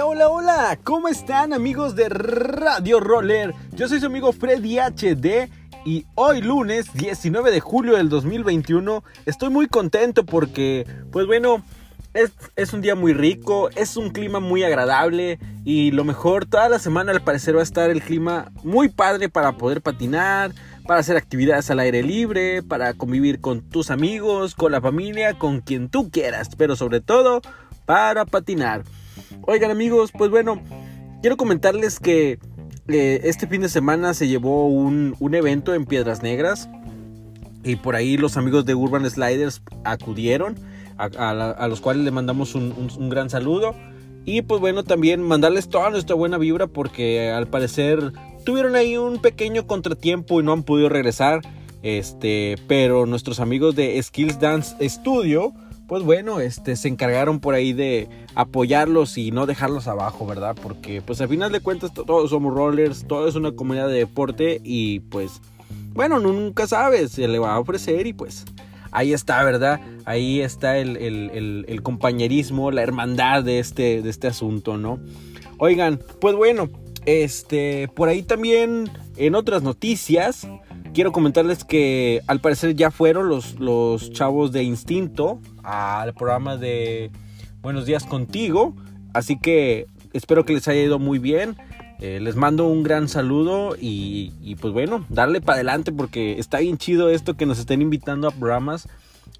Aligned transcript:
Hola, 0.00 0.06
hola, 0.06 0.28
hola, 0.28 0.78
¿cómo 0.84 1.08
están 1.08 1.52
amigos 1.52 1.96
de 1.96 2.08
Radio 2.08 3.00
Roller? 3.00 3.52
Yo 3.72 3.88
soy 3.88 3.98
su 3.98 4.06
amigo 4.06 4.32
Freddy 4.32 4.78
HD 4.78 5.50
y 5.84 6.06
hoy 6.14 6.40
lunes 6.40 6.92
19 6.94 7.50
de 7.50 7.58
julio 7.58 7.96
del 7.96 8.08
2021 8.08 9.02
estoy 9.26 9.50
muy 9.50 9.66
contento 9.66 10.24
porque, 10.24 10.86
pues 11.10 11.26
bueno, 11.26 11.64
es, 12.14 12.30
es, 12.54 12.72
un 12.72 12.80
día 12.80 12.94
muy 12.94 13.12
rico, 13.12 13.70
es 13.70 13.96
un 13.96 14.10
clima 14.10 14.38
muy 14.38 14.62
agradable 14.62 15.40
y 15.64 15.90
lo 15.90 16.04
mejor, 16.04 16.46
toda 16.46 16.68
la 16.68 16.78
semana 16.78 17.10
al 17.10 17.24
parecer 17.24 17.56
va 17.56 17.60
a 17.60 17.64
estar 17.64 17.90
el 17.90 18.00
clima 18.00 18.52
muy 18.62 18.88
padre 18.88 19.28
para 19.28 19.56
poder 19.56 19.82
patinar, 19.82 20.52
para 20.86 21.00
hacer 21.00 21.16
actividades 21.16 21.72
al 21.72 21.80
aire 21.80 22.04
libre, 22.04 22.62
para 22.62 22.94
convivir 22.94 23.40
con 23.40 23.62
tus 23.62 23.90
amigos, 23.90 24.54
con 24.54 24.70
la 24.70 24.80
familia, 24.80 25.36
con 25.36 25.60
quien 25.60 25.88
tú 25.88 26.08
quieras, 26.08 26.50
pero 26.56 26.76
sobre 26.76 27.00
todo 27.00 27.40
para 27.84 28.26
patinar. 28.26 28.84
Oigan 29.42 29.70
amigos, 29.70 30.10
pues 30.16 30.30
bueno, 30.30 30.62
quiero 31.20 31.36
comentarles 31.36 32.00
que 32.00 32.38
eh, 32.88 33.20
este 33.24 33.46
fin 33.46 33.60
de 33.60 33.68
semana 33.68 34.14
se 34.14 34.28
llevó 34.28 34.68
un, 34.68 35.14
evento 35.34 35.74
en 35.74 35.84
Piedras 35.84 36.22
Negras 36.22 36.68
y 37.64 37.76
por 37.76 37.96
ahí 37.96 38.16
los 38.16 38.36
amigos 38.36 38.64
de 38.64 38.74
Urban 38.74 39.08
Sliders 39.08 39.62
acudieron, 39.84 40.56
a, 40.96 41.66
los 41.68 41.80
cuales 41.80 42.04
le 42.04 42.10
mandamos 42.10 42.54
un, 42.54 42.90
un 42.98 43.08
gran 43.08 43.30
saludo. 43.30 43.74
Y 44.24 44.42
pues 44.42 44.60
bueno, 44.60 44.84
también 44.84 45.22
mandarles 45.22 45.68
toda 45.68 45.90
nuestra 45.90 46.14
buena 46.14 46.36
vibra 46.36 46.66
porque 46.66 47.30
al 47.30 47.46
parecer 47.46 48.12
tuvieron 48.44 48.76
ahí 48.76 48.96
un 48.96 49.20
pequeño 49.20 49.66
contratiempo 49.66 50.40
y 50.40 50.44
no 50.44 50.52
han 50.52 50.64
podido 50.64 50.88
regresar. 50.88 51.40
Este, 51.82 52.56
pero 52.66 53.06
nuestros 53.06 53.40
amigos 53.40 53.76
de 53.76 54.02
Skills 54.02 54.40
Dance 54.40 54.76
Studio, 54.88 55.52
pues 55.88 56.02
bueno, 56.02 56.38
este, 56.40 56.76
se 56.76 56.86
encargaron 56.86 57.40
por 57.40 57.54
ahí 57.54 57.72
de 57.72 58.08
apoyarlos 58.34 59.16
y 59.16 59.30
no 59.30 59.46
dejarlos 59.46 59.88
abajo, 59.88 60.26
¿verdad? 60.26 60.54
Porque 60.62 61.00
pues 61.00 61.20
al 61.22 61.28
final 61.28 61.50
de 61.50 61.60
cuentas 61.60 61.92
todos 61.94 62.28
somos 62.28 62.54
rollers, 62.54 63.06
todo 63.08 63.26
es 63.26 63.34
una 63.34 63.52
comunidad 63.52 63.88
de 63.88 63.94
deporte 63.94 64.60
y 64.62 65.00
pues, 65.00 65.40
bueno, 65.94 66.20
nunca 66.20 66.66
sabes, 66.66 67.12
se 67.12 67.26
le 67.26 67.38
va 67.38 67.54
a 67.54 67.58
ofrecer 67.58 68.06
y 68.06 68.12
pues 68.12 68.44
ahí 68.90 69.14
está, 69.14 69.42
¿verdad? 69.42 69.80
Ahí 70.04 70.40
está 70.42 70.76
el, 70.76 70.96
el 71.66 71.82
compañerismo, 71.82 72.70
la 72.70 72.82
hermandad 72.82 73.42
de 73.42 73.58
este, 73.58 74.02
de 74.02 74.10
este 74.10 74.26
asunto, 74.26 74.76
¿no? 74.76 75.00
Oigan, 75.56 76.00
pues 76.20 76.36
bueno, 76.36 76.68
este, 77.06 77.88
por 77.94 78.10
ahí 78.10 78.22
también 78.22 78.90
en 79.16 79.34
otras 79.34 79.62
noticias, 79.62 80.46
quiero 80.98 81.12
comentarles 81.12 81.62
que 81.62 82.22
al 82.26 82.40
parecer 82.40 82.74
ya 82.74 82.90
fueron 82.90 83.28
los, 83.28 83.60
los 83.60 84.10
chavos 84.10 84.50
de 84.50 84.64
Instinto 84.64 85.38
al 85.62 86.12
programa 86.12 86.56
de 86.56 87.12
Buenos 87.60 87.86
días 87.86 88.02
contigo. 88.02 88.74
Así 89.14 89.38
que 89.38 89.86
espero 90.12 90.44
que 90.44 90.54
les 90.54 90.66
haya 90.66 90.82
ido 90.82 90.98
muy 90.98 91.20
bien. 91.20 91.56
Eh, 92.00 92.18
les 92.20 92.34
mando 92.34 92.66
un 92.66 92.82
gran 92.82 93.06
saludo 93.06 93.76
y, 93.80 94.32
y, 94.42 94.56
pues 94.56 94.72
bueno, 94.72 95.04
darle 95.08 95.40
para 95.40 95.54
adelante 95.54 95.92
porque 95.92 96.40
está 96.40 96.58
bien 96.58 96.78
chido 96.78 97.10
esto 97.10 97.36
que 97.36 97.46
nos 97.46 97.60
estén 97.60 97.80
invitando 97.80 98.26
a 98.26 98.32
programas 98.32 98.88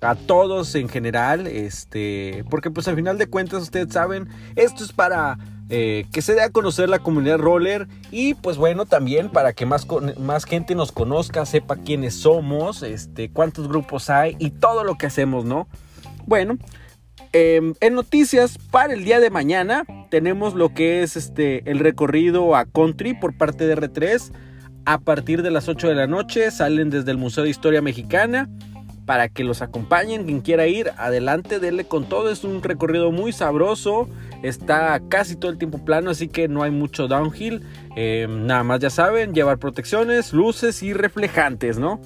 a 0.00 0.14
todos 0.14 0.74
en 0.74 0.88
general, 0.88 1.46
este, 1.46 2.44
porque 2.50 2.70
pues 2.70 2.86
al 2.88 2.96
final 2.96 3.18
de 3.18 3.26
cuentas 3.26 3.62
ustedes 3.62 3.92
saben, 3.92 4.28
esto 4.54 4.84
es 4.84 4.92
para 4.92 5.38
eh, 5.70 6.06
que 6.12 6.22
se 6.22 6.34
dé 6.34 6.42
a 6.42 6.50
conocer 6.50 6.88
la 6.88 7.00
comunidad 7.00 7.38
roller 7.38 7.88
y 8.10 8.34
pues 8.34 8.56
bueno 8.56 8.86
también 8.86 9.28
para 9.28 9.52
que 9.52 9.66
más, 9.66 9.86
más 10.18 10.44
gente 10.44 10.74
nos 10.74 10.92
conozca, 10.92 11.44
sepa 11.46 11.76
quiénes 11.76 12.14
somos, 12.14 12.82
este, 12.82 13.30
cuántos 13.30 13.68
grupos 13.68 14.08
hay 14.08 14.36
y 14.38 14.50
todo 14.50 14.84
lo 14.84 14.96
que 14.96 15.06
hacemos, 15.06 15.44
¿no? 15.44 15.66
Bueno, 16.26 16.58
em, 17.32 17.74
en 17.80 17.94
noticias 17.94 18.56
para 18.70 18.94
el 18.94 19.04
día 19.04 19.18
de 19.18 19.30
mañana 19.30 19.84
tenemos 20.10 20.54
lo 20.54 20.72
que 20.74 21.02
es 21.02 21.16
este, 21.16 21.68
el 21.68 21.80
recorrido 21.80 22.54
a 22.54 22.64
country 22.64 23.14
por 23.14 23.36
parte 23.36 23.66
de 23.66 23.76
R3 23.76 24.32
a 24.86 24.98
partir 24.98 25.42
de 25.42 25.50
las 25.50 25.68
8 25.68 25.88
de 25.88 25.94
la 25.96 26.06
noche, 26.06 26.50
salen 26.50 26.88
desde 26.88 27.10
el 27.10 27.18
Museo 27.18 27.44
de 27.44 27.50
Historia 27.50 27.82
Mexicana 27.82 28.48
para 29.08 29.30
que 29.30 29.42
los 29.42 29.62
acompañen. 29.62 30.26
Quien 30.26 30.42
quiera 30.42 30.66
ir, 30.66 30.90
adelante, 30.98 31.60
denle 31.60 31.84
con 31.84 32.10
todo. 32.10 32.28
Es 32.28 32.44
un 32.44 32.62
recorrido 32.62 33.10
muy 33.10 33.32
sabroso. 33.32 34.06
Está 34.42 35.00
casi 35.08 35.34
todo 35.34 35.50
el 35.50 35.56
tiempo 35.56 35.82
plano, 35.82 36.10
así 36.10 36.28
que 36.28 36.46
no 36.46 36.62
hay 36.62 36.70
mucho 36.70 37.08
downhill. 37.08 37.64
Eh, 37.96 38.26
nada 38.28 38.64
más 38.64 38.80
ya 38.80 38.90
saben, 38.90 39.32
llevar 39.32 39.56
protecciones, 39.56 40.34
luces 40.34 40.82
y 40.82 40.92
reflejantes, 40.92 41.78
¿no? 41.78 42.02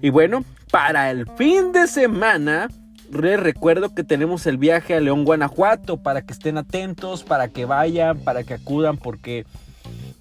Y 0.00 0.08
bueno, 0.08 0.42
para 0.70 1.10
el 1.10 1.26
fin 1.36 1.70
de 1.72 1.86
semana, 1.86 2.68
les 3.12 3.38
recuerdo 3.38 3.94
que 3.94 4.02
tenemos 4.02 4.46
el 4.46 4.56
viaje 4.56 4.94
a 4.94 5.00
León, 5.00 5.26
Guanajuato, 5.26 5.98
para 5.98 6.22
que 6.22 6.32
estén 6.32 6.56
atentos, 6.56 7.24
para 7.24 7.48
que 7.48 7.66
vayan, 7.66 8.20
para 8.20 8.42
que 8.42 8.54
acudan, 8.54 8.96
porque 8.96 9.44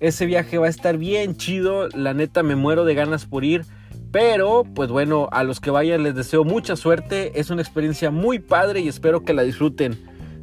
ese 0.01 0.25
viaje 0.25 0.57
va 0.57 0.67
a 0.67 0.69
estar 0.69 0.97
bien 0.97 1.37
chido. 1.37 1.87
La 1.87 2.13
neta, 2.13 2.43
me 2.43 2.57
muero 2.57 2.83
de 2.83 2.95
ganas 2.95 3.25
por 3.25 3.45
ir. 3.45 3.63
Pero, 4.11 4.65
pues 4.75 4.89
bueno, 4.89 5.29
a 5.31 5.43
los 5.43 5.59
que 5.59 5.71
vayan 5.71 6.03
les 6.03 6.15
deseo 6.15 6.43
mucha 6.43 6.75
suerte. 6.75 7.39
Es 7.39 7.49
una 7.49 7.61
experiencia 7.61 8.11
muy 8.11 8.39
padre 8.39 8.81
y 8.81 8.87
espero 8.89 9.23
que 9.23 9.33
la 9.33 9.43
disfruten 9.43 9.97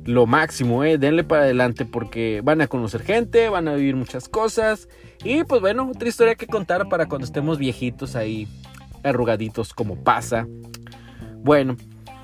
lo 0.05 0.27
máximo, 0.27 0.84
¿eh? 0.84 0.97
Denle 0.97 1.23
para 1.23 1.43
adelante 1.43 1.84
porque 1.84 2.41
van 2.43 2.62
a 2.62 2.67
conocer 2.67 3.03
gente, 3.03 3.51
van 3.51 3.69
a 3.69 3.75
vivir 3.75 3.95
muchas 3.95 4.27
cosas. 4.27 4.89
Y 5.23 5.45
pues 5.45 5.61
bueno, 5.61 5.91
otra 5.95 6.09
historia 6.09 6.34
que 6.34 6.47
contar 6.47 6.89
para 6.89 7.07
cuando 7.07 7.27
estemos 7.27 7.59
viejitos 7.59 8.17
ahí, 8.17 8.49
arrugaditos 9.03 9.75
como 9.75 9.97
pasa. 9.97 10.47
Bueno, 11.43 11.77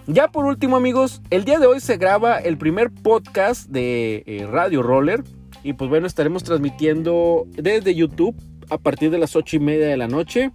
ya 0.06 0.28
por 0.28 0.46
último 0.46 0.76
amigos, 0.76 1.20
el 1.28 1.44
día 1.44 1.58
de 1.58 1.66
hoy 1.66 1.80
se 1.80 1.98
graba 1.98 2.38
el 2.38 2.56
primer 2.56 2.90
podcast 2.90 3.68
de 3.68 4.22
eh, 4.26 4.46
Radio 4.50 4.82
Roller. 4.82 5.22
Y 5.62 5.74
pues 5.74 5.90
bueno, 5.90 6.06
estaremos 6.06 6.42
transmitiendo 6.42 7.46
desde 7.50 7.94
YouTube 7.94 8.34
a 8.70 8.78
partir 8.78 9.10
de 9.10 9.18
las 9.18 9.36
8 9.36 9.56
y 9.56 9.60
media 9.60 9.88
de 9.88 9.98
la 9.98 10.08
noche 10.08 10.52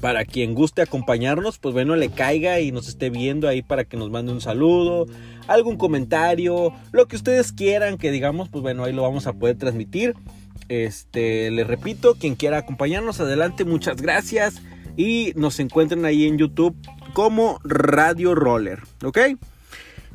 para 0.00 0.24
quien 0.24 0.54
guste 0.54 0.82
acompañarnos, 0.82 1.58
pues 1.58 1.74
bueno, 1.74 1.94
le 1.96 2.10
caiga 2.10 2.60
y 2.60 2.72
nos 2.72 2.88
esté 2.88 3.10
viendo 3.10 3.48
ahí 3.48 3.62
para 3.62 3.84
que 3.84 3.96
nos 3.96 4.10
mande 4.10 4.32
un 4.32 4.40
saludo, 4.40 5.06
algún 5.46 5.76
comentario, 5.76 6.72
lo 6.92 7.06
que 7.06 7.16
ustedes 7.16 7.52
quieran 7.52 7.98
que 7.98 8.10
digamos, 8.10 8.48
pues 8.48 8.62
bueno, 8.62 8.84
ahí 8.84 8.92
lo 8.92 9.02
vamos 9.02 9.26
a 9.26 9.34
poder 9.34 9.56
transmitir. 9.56 10.14
Este, 10.68 11.50
les 11.50 11.66
repito, 11.66 12.14
quien 12.14 12.34
quiera 12.34 12.58
acompañarnos, 12.58 13.20
adelante, 13.20 13.64
muchas 13.64 14.00
gracias 14.00 14.62
y 14.96 15.32
nos 15.36 15.58
encuentren 15.60 16.04
ahí 16.04 16.26
en 16.26 16.38
YouTube 16.38 16.76
como 17.12 17.58
Radio 17.64 18.34
Roller, 18.34 18.80
¿ok? 19.04 19.18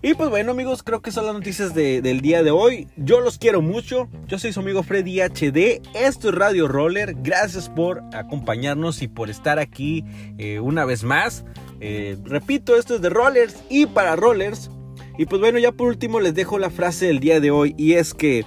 Y 0.01 0.13
pues 0.13 0.29
bueno 0.29 0.51
amigos, 0.51 0.83
creo 0.83 1.01
que 1.01 1.11
son 1.11 1.25
las 1.25 1.33
noticias 1.33 1.73
del 1.73 2.21
día 2.21 2.43
de 2.43 2.51
hoy. 2.51 2.87
Yo 2.95 3.21
los 3.21 3.39
quiero 3.39 3.61
mucho. 3.61 4.07
Yo 4.27 4.37
soy 4.37 4.53
su 4.53 4.59
amigo 4.59 4.83
Freddy 4.83 5.19
HD. 5.21 5.81
Esto 5.95 6.29
es 6.29 6.35
Radio 6.35 6.67
Roller. 6.67 7.15
Gracias 7.17 7.69
por 7.69 8.03
acompañarnos 8.13 9.01
y 9.01 9.07
por 9.07 9.29
estar 9.29 9.57
aquí 9.57 10.05
eh, 10.37 10.59
una 10.59 10.85
vez 10.85 11.03
más. 11.03 11.43
Eh, 11.79 12.17
repito, 12.23 12.75
esto 12.75 12.95
es 12.95 13.01
de 13.01 13.09
Rollers 13.09 13.55
y 13.69 13.87
para 13.87 14.15
Rollers. 14.15 14.69
Y 15.17 15.25
pues 15.25 15.41
bueno, 15.41 15.57
ya 15.59 15.71
por 15.71 15.87
último 15.87 16.19
les 16.19 16.35
dejo 16.35 16.59
la 16.59 16.69
frase 16.69 17.07
del 17.07 17.19
día 17.19 17.39
de 17.39 17.49
hoy 17.49 17.73
y 17.77 17.93
es 17.93 18.13
que 18.13 18.45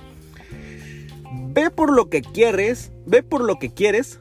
ve 1.48 1.70
por 1.70 1.92
lo 1.92 2.08
que 2.08 2.22
quieres, 2.22 2.92
ve 3.06 3.22
por 3.22 3.42
lo 3.42 3.58
que 3.58 3.72
quieres 3.72 4.20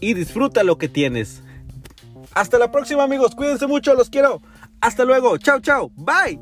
y 0.00 0.14
disfruta 0.14 0.62
lo 0.62 0.76
que 0.76 0.88
tienes. 0.88 1.42
Hasta 2.34 2.58
la 2.58 2.70
próxima 2.70 3.04
amigos, 3.04 3.34
cuídense 3.34 3.66
mucho, 3.66 3.94
los 3.94 4.10
quiero. 4.10 4.42
Hasta 4.80 5.04
luego, 5.04 5.38
chao, 5.38 5.60
chao, 5.60 5.90
bye. 5.96 6.38